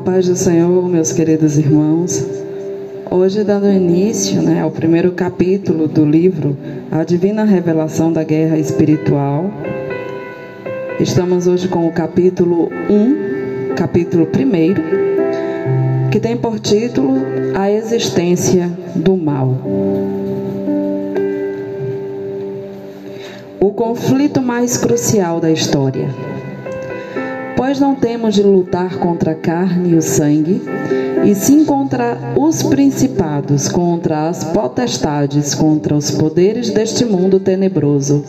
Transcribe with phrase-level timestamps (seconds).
[0.00, 2.24] paz do Senhor, meus queridos irmãos.
[3.10, 6.56] Hoje, dando início né, ao primeiro capítulo do livro
[6.90, 9.50] A Divina Revelação da Guerra Espiritual,
[10.98, 17.18] estamos hoje com o capítulo 1, capítulo 1, que tem por título
[17.54, 19.54] A Existência do Mal.
[23.60, 26.29] O conflito mais crucial da história.
[27.60, 30.62] Pois não temos de lutar contra a carne e o sangue,
[31.26, 38.24] e sim contra os principados, contra as potestades, contra os poderes deste mundo tenebroso,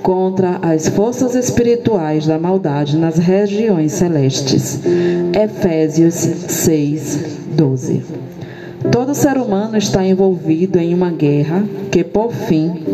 [0.00, 4.78] contra as forças espirituais da maldade nas regiões celestes.
[5.34, 7.18] Efésios 6,
[7.56, 8.02] 12.
[8.92, 12.84] Todo ser humano está envolvido em uma guerra que, por fim,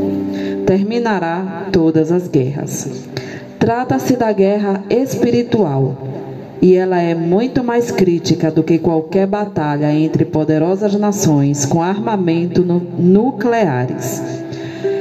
[0.64, 3.12] terminará todas as guerras.
[3.64, 5.96] Trata-se da guerra espiritual
[6.60, 12.62] e ela é muito mais crítica do que qualquer batalha entre poderosas nações com armamento
[12.62, 14.22] nucleares.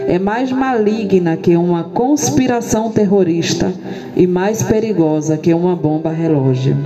[0.07, 3.69] É mais maligna que uma conspiração terrorista
[4.15, 6.77] e mais perigosa que uma bomba relógio.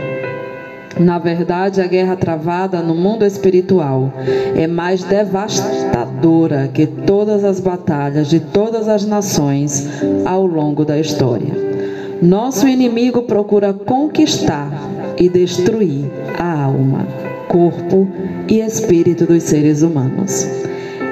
[0.99, 4.11] Na verdade, a guerra travada no mundo espiritual
[4.55, 9.87] é mais devastadora que todas as batalhas de todas as nações
[10.25, 11.66] ao longo da história.
[12.21, 14.71] Nosso inimigo procura conquistar
[15.17, 16.05] e destruir
[16.37, 17.05] a alma,
[17.47, 18.07] corpo
[18.49, 20.47] e espírito dos seres humanos.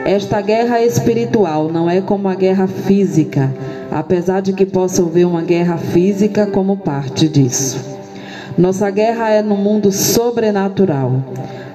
[0.03, 3.53] Esta guerra espiritual não é como a guerra física,
[3.92, 7.78] apesar de que possa haver uma guerra física como parte disso.
[8.58, 11.23] Nossa guerra é no mundo sobrenatural.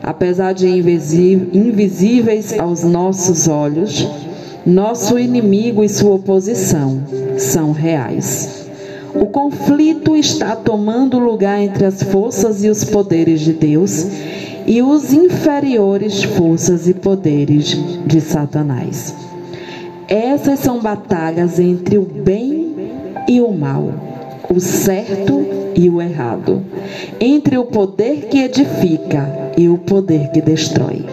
[0.03, 4.09] Apesar de invisíveis aos nossos olhos,
[4.67, 7.01] nosso inimigo e sua oposição
[7.37, 8.60] são reais.
[9.15, 14.07] O conflito está tomando lugar entre as forças e os poderes de Deus
[14.67, 17.77] e os inferiores forças e poderes
[18.07, 19.15] de Satanás.
[20.07, 22.75] Essas são batalhas entre o bem
[23.29, 23.93] e o mal,
[24.49, 26.63] o certo e o errado,
[27.21, 31.05] entre o poder que edifica e o poder que destrói.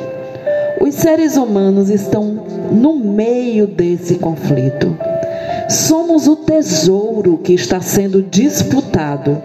[0.81, 2.39] Os seres humanos estão
[2.71, 4.96] no meio desse conflito.
[5.69, 9.41] Somos o tesouro que está sendo disputado,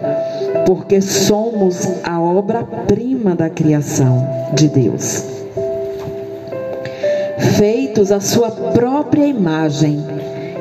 [0.65, 5.23] porque somos a obra-prima da criação de Deus.
[7.57, 10.03] Feitos à sua própria imagem,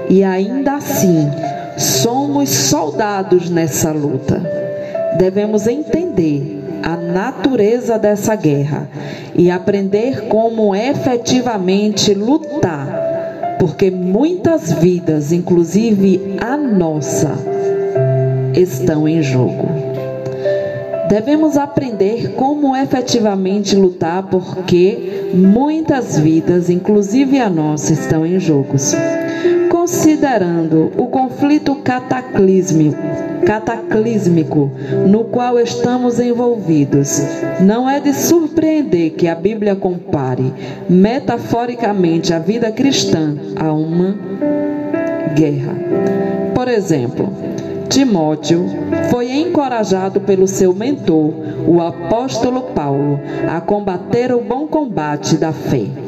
[0.09, 1.31] e ainda assim
[1.77, 4.41] Somos soldados nessa luta.
[5.19, 8.89] Devemos entender a natureza dessa guerra
[9.34, 13.02] e aprender como efetivamente lutar,
[13.59, 17.33] porque muitas vidas, inclusive a nossa,
[18.55, 19.69] estão em jogo.
[21.09, 28.95] Devemos aprender como efetivamente lutar, porque muitas vidas, inclusive a nossa, estão em jogos
[29.83, 32.97] considerando o conflito cataclísmico,
[33.47, 34.71] cataclísmico
[35.07, 37.21] no qual estamos envolvidos,
[37.61, 40.53] não é de surpreender que a Bíblia compare
[40.89, 44.17] metaforicamente a vida cristã a uma
[45.35, 45.75] guerra.
[46.55, 47.33] Por exemplo,
[47.89, 48.67] Timóteo
[49.11, 51.35] foi encorajado pelo seu mentor,
[51.67, 56.02] o apóstolo Paulo, a combater o bom combate da fé.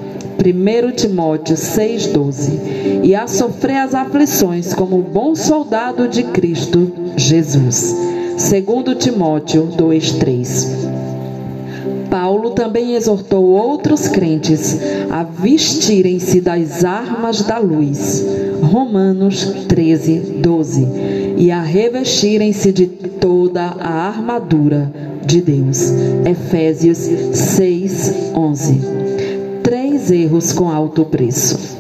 [0.53, 7.97] 1 Timóteo 6,12 e a sofrer as aflições como bom soldado de Cristo Jesus.
[8.37, 10.85] 2 Timóteo 2,3
[12.11, 14.79] Paulo também exortou outros crentes
[15.11, 18.25] a vestirem-se das armas da luz.
[18.63, 20.87] Romanos 13, 12.
[21.37, 24.93] E a revestirem-se de toda a armadura
[25.27, 25.93] de Deus.
[26.25, 28.94] Efésios 6, 11
[30.05, 31.79] três erros com alto preço.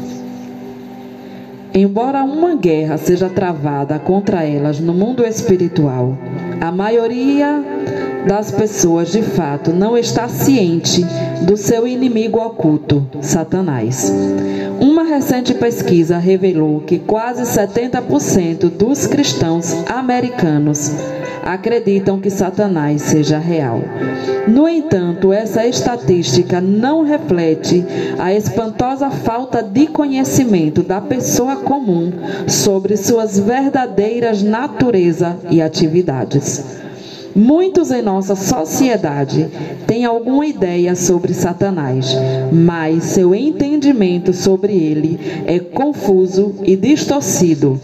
[1.74, 6.16] Embora uma guerra seja travada contra elas no mundo espiritual,
[6.60, 7.62] a maioria
[8.26, 11.04] das pessoas de fato não está ciente
[11.42, 14.12] do seu inimigo oculto, Satanás.
[14.80, 20.92] Uma recente pesquisa revelou que quase 70% dos cristãos americanos
[21.44, 23.82] acreditam que Satanás seja real.
[24.48, 27.84] No entanto, essa estatística não reflete
[28.18, 32.12] a espantosa falta de conhecimento da pessoa comum
[32.46, 36.83] sobre suas verdadeiras natureza e atividades.
[37.34, 39.50] Muitos em nossa sociedade
[39.88, 42.16] têm alguma ideia sobre Satanás,
[42.52, 47.80] mas seu entendimento sobre ele é confuso e distorcido,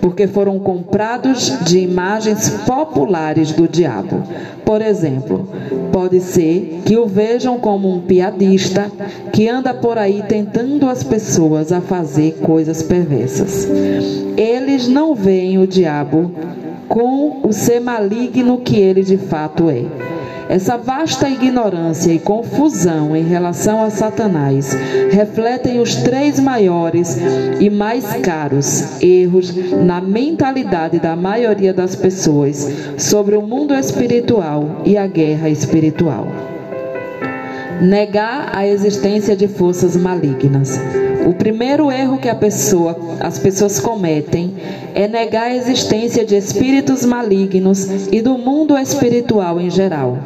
[0.00, 4.22] porque foram comprados de imagens populares do diabo.
[4.64, 5.46] Por exemplo,
[5.92, 8.90] pode ser que o vejam como um piadista
[9.30, 13.68] que anda por aí tentando as pessoas a fazer coisas perversas.
[14.34, 16.32] Eles não veem o diabo
[16.88, 19.84] com o ser maligno que ele de fato é.
[20.48, 24.76] Essa vasta ignorância e confusão em relação a Satanás
[25.10, 27.16] refletem os três maiores
[27.58, 29.54] e mais caros erros
[29.84, 36.28] na mentalidade da maioria das pessoas sobre o mundo espiritual e a guerra espiritual.
[37.80, 40.78] Negar a existência de forças malignas.
[41.26, 44.54] O primeiro erro que pessoa, as pessoas cometem
[44.94, 50.18] é negar a existência de espíritos malignos e do mundo espiritual em geral.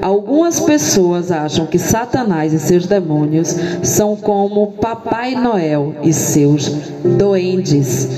[0.00, 6.68] Algumas pessoas acham que Satanás e seus demônios são como Papai Noel e seus
[7.18, 8.08] doentes,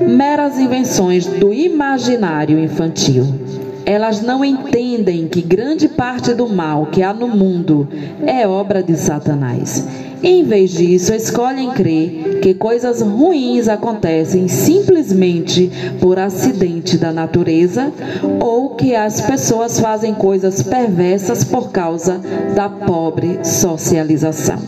[0.00, 3.47] meras invenções do imaginário infantil.
[3.88, 7.88] Elas não entendem que grande parte do mal que há no mundo
[8.26, 9.82] é obra de Satanás
[10.22, 15.70] em vez disso, escolhem crer que coisas ruins acontecem simplesmente
[16.00, 17.92] por acidente da natureza
[18.40, 22.20] ou que as pessoas fazem coisas perversas por causa
[22.54, 24.58] da pobre socialização.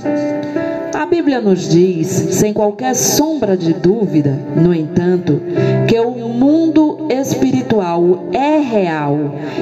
[0.94, 5.40] A Bíblia nos diz, sem qualquer sombra de dúvida, no entanto,
[5.88, 9.18] que o mundo espiritual é real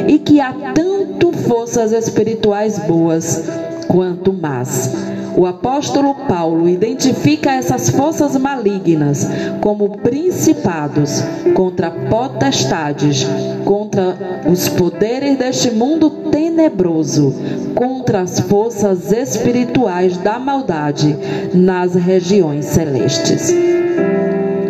[0.07, 3.49] e que há tanto forças espirituais boas
[3.89, 5.09] quanto más.
[5.37, 9.25] O apóstolo Paulo identifica essas forças malignas
[9.61, 11.23] como principados
[11.55, 13.25] contra potestades,
[13.65, 17.33] contra os poderes deste mundo tenebroso,
[17.75, 21.17] contra as forças espirituais da maldade
[21.55, 23.78] nas regiões celestes.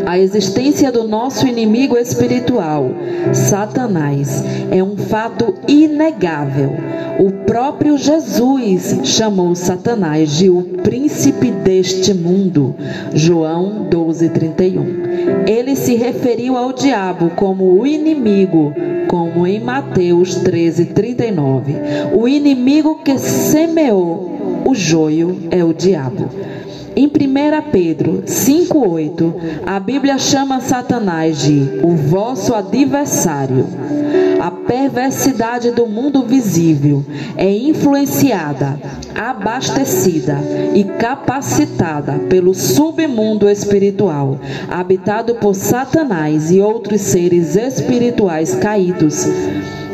[0.09, 2.93] A existência do nosso inimigo espiritual,
[3.35, 6.73] Satanás, é um fato inegável.
[7.19, 12.75] O próprio Jesus chamou Satanás de o príncipe deste mundo.
[13.13, 15.45] João 12:31.
[15.47, 18.73] Ele se referiu ao diabo como o inimigo,
[19.09, 21.75] como em Mateus 13:39.
[22.15, 26.31] O inimigo que semeou o joio é o diabo.
[26.97, 27.11] Em 1
[27.71, 29.35] Pedro 5,8,
[29.67, 33.67] a Bíblia chama Satanás de o vosso adversário.
[34.41, 37.05] A perversidade do mundo visível
[37.37, 38.81] é influenciada,
[39.15, 40.39] abastecida
[40.75, 44.39] e capacitada pelo submundo espiritual,
[44.69, 49.27] habitado por Satanás e outros seres espirituais caídos.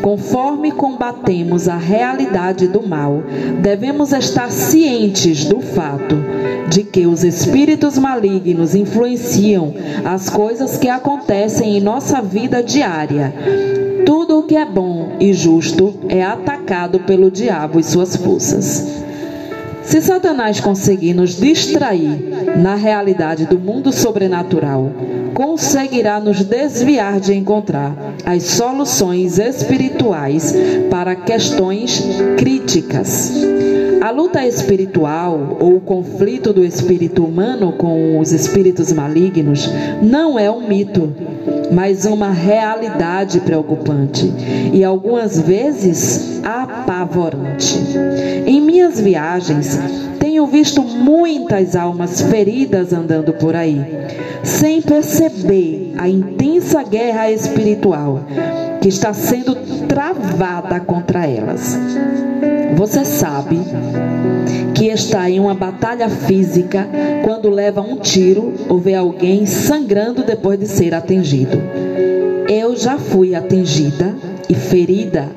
[0.02, 3.22] Conforme combatemos a realidade do mal,
[3.62, 9.74] devemos estar cientes do fato de que os espíritos malignos influenciam
[10.04, 13.32] as coisas que acontecem em nossa vida diária.
[14.04, 19.04] Tudo o que é bom e justo é atacado pelo diabo e suas forças.
[19.84, 24.90] Se Satanás conseguir nos distrair na realidade do mundo sobrenatural,
[25.34, 27.94] conseguirá nos desviar de encontrar
[28.24, 30.54] as soluções espirituais
[30.90, 32.02] para questões
[32.38, 33.32] críticas.
[34.04, 39.66] A luta espiritual ou o conflito do espírito humano com os espíritos malignos
[40.02, 41.10] não é um mito,
[41.72, 44.30] mas uma realidade preocupante
[44.74, 47.78] e algumas vezes apavorante.
[48.44, 49.80] Em minhas viagens,
[50.20, 53.80] tenho visto muitas almas feridas andando por aí,
[54.42, 58.20] sem perceber a intensa guerra espiritual
[58.84, 59.54] que está sendo
[59.88, 61.78] travada contra elas.
[62.76, 63.58] Você sabe
[64.74, 66.86] que está em uma batalha física
[67.24, 71.58] quando leva um tiro ou vê alguém sangrando depois de ser atingido.
[72.46, 74.14] Eu já fui atingida
[74.50, 75.30] e ferida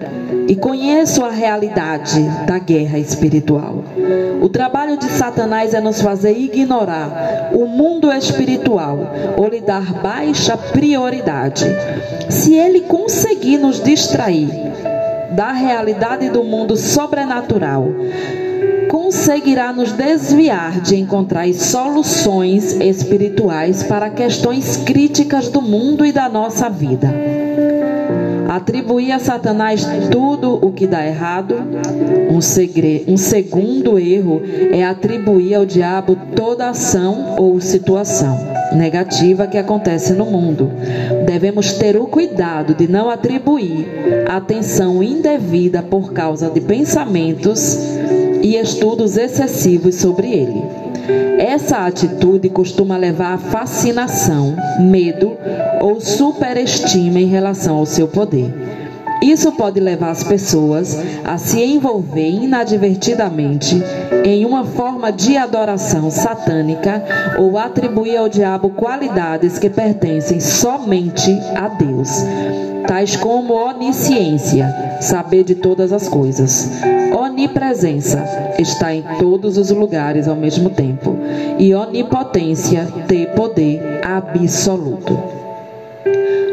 [0.48, 3.84] e conheço a realidade da guerra espiritual.
[4.42, 8.98] O trabalho de Satanás é nos fazer ignorar o mundo espiritual
[9.36, 11.66] ou lhe dar baixa prioridade.
[12.30, 14.50] Se ele conseguir nos distrair
[15.32, 17.86] da realidade do mundo sobrenatural,
[18.90, 26.70] conseguirá nos desviar de encontrar soluções espirituais para questões críticas do mundo e da nossa
[26.70, 27.14] vida.
[28.58, 31.58] Atribuir a Satanás tudo o que dá errado.
[32.28, 33.06] Um, segre...
[33.08, 38.36] um segundo erro é atribuir ao diabo toda ação ou situação.
[38.76, 40.72] negativa que acontece no mundo.
[41.28, 43.88] Devemos ter o cuidado de não atribuir
[44.28, 47.78] atenção indevida por causa de pensamentos
[48.42, 50.87] e estudos excessivos sobre ele.
[51.38, 55.38] Essa atitude costuma levar a fascinação, medo
[55.82, 58.54] ou superestima em relação ao seu poder.
[59.22, 63.82] Isso pode levar as pessoas a se envolver inadvertidamente
[64.24, 67.04] em uma forma de adoração satânica
[67.40, 72.10] ou atribuir ao diabo qualidades que pertencem somente a Deus,
[72.88, 74.68] tais como onisciência,
[75.02, 76.70] saber de todas as coisas,
[77.38, 78.26] onipresença,
[78.58, 81.16] estar em todos os lugares ao mesmo tempo,
[81.60, 85.18] e onipotência, ter poder absoluto.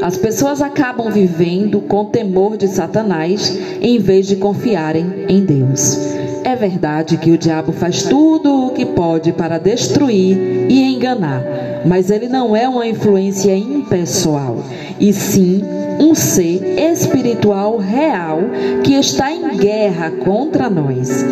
[0.03, 5.97] As pessoas acabam vivendo com temor de Satanás em vez de confiarem em Deus.
[6.45, 10.37] É verdade que o diabo faz tudo o que pode para destruir
[10.69, 11.43] e enganar,
[11.85, 14.59] mas ele não é uma influência impessoal,
[14.99, 15.63] e sim
[15.99, 18.41] um ser espiritual real
[18.83, 21.25] que está em guerra contra nós.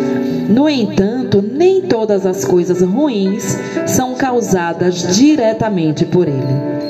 [0.49, 3.57] No entanto, nem todas as coisas ruins
[3.87, 6.83] são causadas diretamente por ele.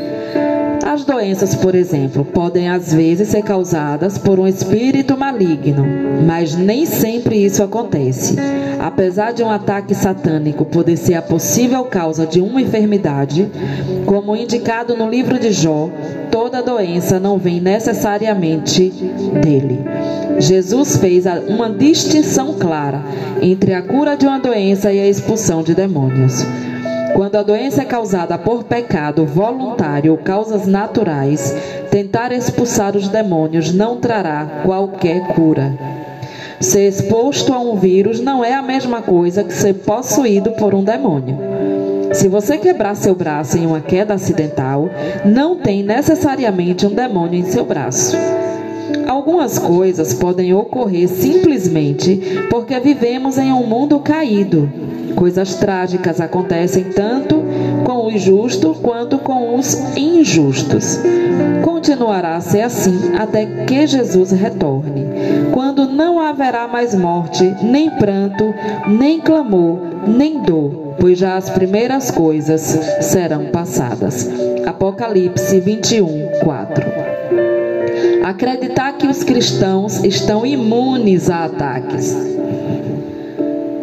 [0.85, 5.85] As doenças, por exemplo, podem às vezes ser causadas por um espírito maligno,
[6.27, 8.35] mas nem sempre isso acontece.
[8.83, 13.49] Apesar de um ataque satânico poder ser a possível causa de uma enfermidade,
[14.05, 15.89] como indicado no livro de Jó,
[16.29, 18.89] toda doença não vem necessariamente
[19.41, 19.85] dele.
[20.37, 23.01] Jesus fez uma distinção clara
[23.41, 26.45] entre a cura de uma doença e a expulsão de demônios.
[27.15, 31.55] Quando a doença é causada por pecado voluntário ou causas naturais,
[31.89, 36.02] tentar expulsar os demônios não trará qualquer cura.
[36.63, 40.81] Ser exposto a um vírus não é a mesma coisa que ser possuído por um
[40.81, 41.37] demônio.
[42.13, 44.89] Se você quebrar seu braço em uma queda acidental,
[45.25, 48.15] não tem necessariamente um demônio em seu braço.
[49.05, 54.71] Algumas coisas podem ocorrer simplesmente porque vivemos em um mundo caído.
[55.17, 57.43] Coisas trágicas acontecem tanto
[57.83, 60.97] com os justos quanto com os injustos.
[61.63, 65.05] Continuará a ser assim até que Jesus retorne,
[65.53, 68.53] quando não haverá mais morte, nem pranto,
[68.85, 72.61] nem clamor, nem dor, pois já as primeiras coisas
[72.99, 74.29] serão passadas.
[74.65, 76.85] Apocalipse 21, 4.
[78.25, 82.13] Acreditar que os cristãos estão imunes a ataques.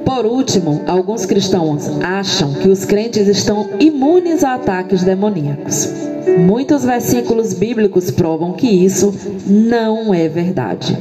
[0.04, 6.09] Por último, alguns cristãos acham que os crentes estão imunes a ataques demoníacos.
[6.38, 9.14] Muitos versículos bíblicos provam que isso
[9.46, 10.96] não é verdade.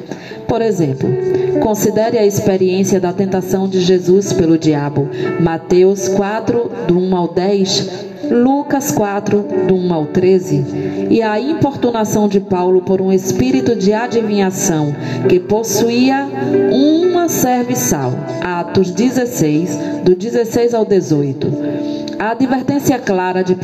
[0.48, 1.10] Por exemplo,
[1.60, 5.08] considere a experiência da tentação de Jesus pelo diabo.
[5.40, 10.66] Mateus 4, do 1 ao 10, Lucas 4, do 1 ao 13,
[11.10, 14.94] e a importunação de Paulo por um espírito de adivinhação
[15.28, 16.28] que possuía
[16.72, 18.14] uma serviçal.
[18.42, 21.99] Atos 16, do 16 ao 18.
[22.20, 23.58] A advertência clara de 1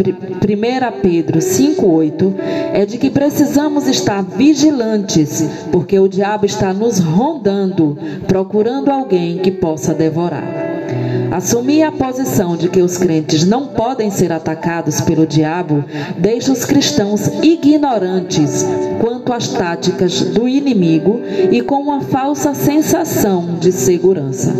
[1.01, 2.33] Pedro 5,8
[2.73, 5.43] é de que precisamos estar vigilantes,
[5.73, 10.65] porque o diabo está nos rondando, procurando alguém que possa devorar.
[11.31, 15.83] Assumir a posição de que os crentes não podem ser atacados pelo diabo
[16.17, 18.65] deixa os cristãos ignorantes
[19.01, 21.19] quanto às táticas do inimigo
[21.51, 24.53] e com uma falsa sensação de segurança.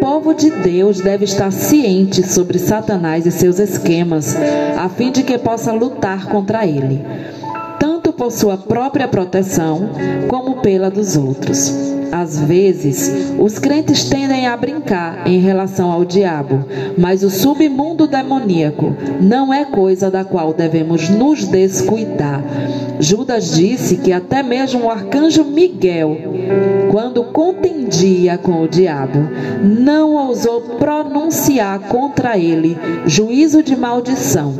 [0.00, 4.36] Povo de Deus deve estar ciente sobre Satanás e seus esquemas,
[4.78, 7.04] a fim de que possa lutar contra ele,
[7.78, 9.90] tanto por sua própria proteção
[10.28, 11.72] como pela dos outros.
[12.12, 16.64] Às vezes, os crentes tendem a brincar em relação ao diabo,
[16.96, 22.42] mas o submundo demoníaco não é coisa da qual devemos nos descuidar.
[22.98, 26.16] Judas disse que até mesmo o arcanjo Miguel,
[26.90, 29.28] quando contendia com o diabo,
[29.62, 34.54] não ousou pronunciar contra ele juízo de maldição,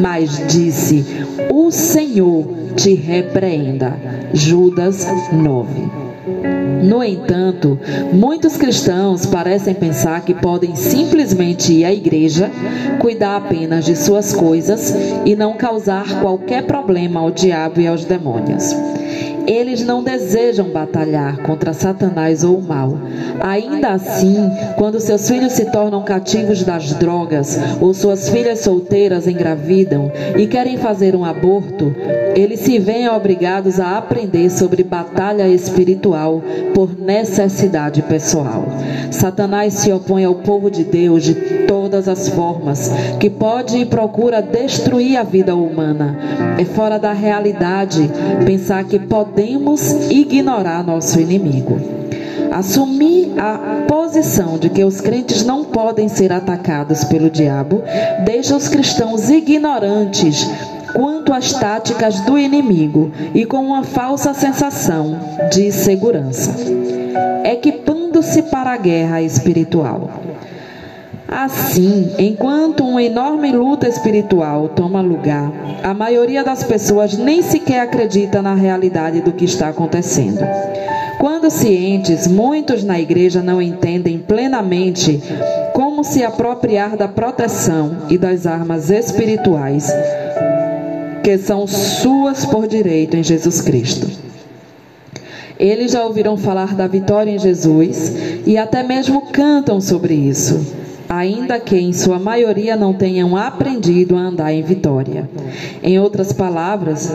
[0.00, 1.04] mas disse:
[1.50, 3.96] O Senhor te repreenda.
[4.32, 6.55] Judas 9.
[6.82, 7.78] No entanto,
[8.12, 12.50] muitos cristãos parecem pensar que podem simplesmente ir à igreja,
[13.00, 18.74] cuidar apenas de suas coisas e não causar qualquer problema ao diabo e aos demônios.
[19.46, 22.98] Eles não desejam batalhar contra Satanás ou o mal.
[23.40, 30.10] Ainda assim, quando seus filhos se tornam cativos das drogas ou suas filhas solteiras engravidam
[30.36, 31.94] e querem fazer um aborto,
[32.34, 36.42] eles se veem obrigados a aprender sobre batalha espiritual
[36.74, 38.64] por necessidade pessoal.
[39.10, 41.34] Satanás se opõe ao povo de Deus de
[41.66, 46.18] todas as formas, que pode e procura destruir a vida humana.
[46.58, 48.10] É fora da realidade
[48.44, 48.98] pensar que
[49.36, 51.78] podemos ignorar nosso inimigo.
[52.50, 57.82] Assumir a posição de que os crentes não podem ser atacados pelo diabo
[58.24, 60.48] deixa os cristãos ignorantes
[60.94, 65.20] quanto às táticas do inimigo e com uma falsa sensação
[65.52, 66.54] de segurança,
[67.44, 70.08] equipando-se para a guerra espiritual.
[71.28, 75.52] Assim, enquanto uma enorme luta espiritual toma lugar,
[75.82, 80.40] a maioria das pessoas nem sequer acredita na realidade do que está acontecendo.
[81.18, 85.20] Quando cientes, muitos na igreja não entendem plenamente
[85.72, 89.90] como se apropriar da proteção e das armas espirituais
[91.24, 94.08] que são suas por direito em Jesus Cristo.
[95.58, 98.14] Eles já ouviram falar da vitória em Jesus
[98.46, 104.20] e até mesmo cantam sobre isso, ainda que em sua maioria não tenham aprendido a
[104.20, 105.28] andar em vitória.
[105.82, 107.12] Em outras palavras,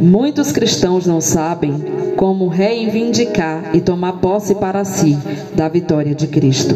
[0.00, 1.74] muitos cristãos não sabem
[2.16, 5.16] como reivindicar e tomar posse para si
[5.54, 6.74] da vitória de Cristo.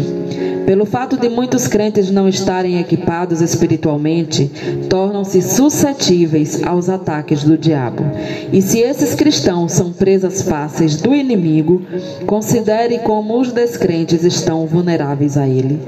[0.70, 4.48] Pelo fato de muitos crentes não estarem equipados espiritualmente,
[4.88, 8.04] tornam-se suscetíveis aos ataques do diabo.
[8.52, 11.82] E se esses cristãos são presas fáceis do inimigo,
[12.24, 15.80] considere como os descrentes estão vulneráveis a ele.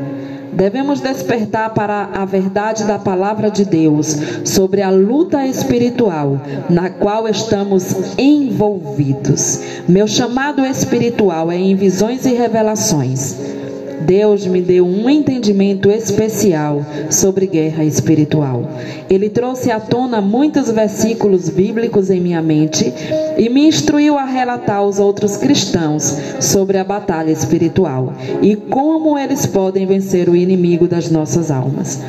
[0.53, 7.27] Devemos despertar para a verdade da palavra de Deus sobre a luta espiritual na qual
[7.27, 9.61] estamos envolvidos.
[9.89, 13.62] Meu chamado espiritual é em visões e revelações.
[14.07, 18.69] Deus me deu um entendimento especial sobre guerra espiritual.
[19.09, 22.93] Ele trouxe à tona muitos versículos bíblicos em minha mente
[23.39, 29.47] e me instruiu a relatar aos outros cristãos sobre a batalha espiritual e como eles
[29.47, 32.01] podem vencer o inimigo das nossas almas.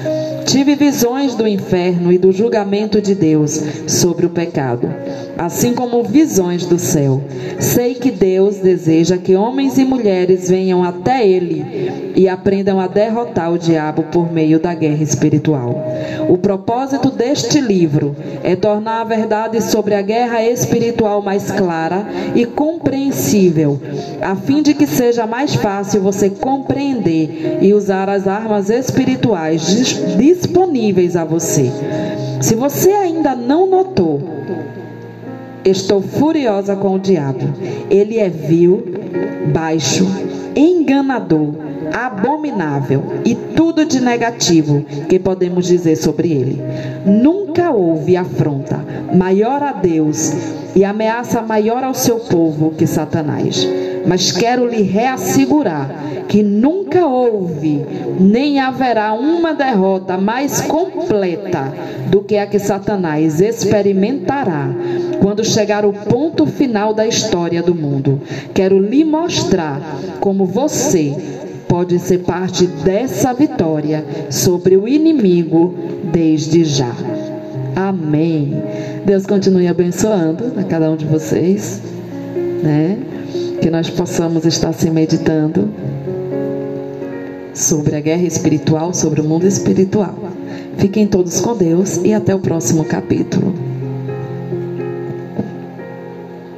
[0.45, 4.87] Tive visões do inferno e do julgamento de Deus sobre o pecado,
[5.37, 7.21] assim como visões do céu.
[7.59, 13.51] Sei que Deus deseja que homens e mulheres venham até Ele e aprendam a derrotar
[13.51, 15.83] o diabo por meio da guerra espiritual.
[16.29, 22.45] O propósito deste livro é tornar a verdade sobre a guerra espiritual mais clara e
[22.45, 23.79] compreensível,
[24.21, 29.61] a fim de que seja mais fácil você compreender e usar as armas espirituais
[30.17, 31.71] disponíveis a você.
[32.41, 34.21] Se você ainda não notou,
[35.65, 37.47] estou furiosa com o diabo.
[37.89, 38.83] Ele é vil,
[39.53, 40.05] baixo,
[40.55, 41.53] enganador,
[41.91, 46.61] abominável e tudo de negativo que podemos dizer sobre ele.
[47.05, 50.33] Nunca houve afronta maior a Deus
[50.75, 53.67] e ameaça maior ao seu povo que Satanás.
[54.05, 55.89] Mas quero lhe reassegurar
[56.27, 57.85] que nunca houve,
[58.19, 61.73] nem haverá uma derrota mais completa
[62.09, 64.69] do que a que Satanás experimentará
[65.19, 68.21] quando chegar o ponto final da história do mundo.
[68.53, 69.79] Quero lhe mostrar
[70.19, 71.15] como você
[71.67, 75.73] pode ser parte dessa vitória sobre o inimigo
[76.11, 76.93] desde já.
[77.75, 78.61] Amém.
[79.05, 81.81] Deus continue abençoando a cada um de vocês,
[82.61, 82.97] né?
[83.61, 85.69] Que nós possamos estar se meditando
[87.53, 90.15] sobre a guerra espiritual, sobre o mundo espiritual.
[90.77, 93.72] Fiquem todos com Deus e até o próximo capítulo.